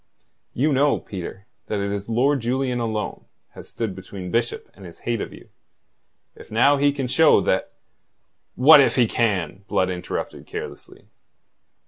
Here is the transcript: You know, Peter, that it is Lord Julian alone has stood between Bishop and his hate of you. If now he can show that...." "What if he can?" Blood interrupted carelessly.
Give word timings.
You 0.55 0.73
know, 0.73 0.97
Peter, 0.97 1.45
that 1.67 1.79
it 1.79 1.91
is 1.91 2.09
Lord 2.09 2.39
Julian 2.39 2.79
alone 2.79 3.25
has 3.51 3.69
stood 3.69 3.93
between 3.93 4.31
Bishop 4.31 4.67
and 4.73 4.83
his 4.83 4.97
hate 5.01 5.21
of 5.21 5.31
you. 5.31 5.49
If 6.35 6.49
now 6.51 6.77
he 6.77 6.91
can 6.91 7.05
show 7.05 7.39
that...." 7.41 7.73
"What 8.55 8.81
if 8.81 8.95
he 8.95 9.05
can?" 9.05 9.63
Blood 9.67 9.91
interrupted 9.91 10.47
carelessly. 10.47 11.05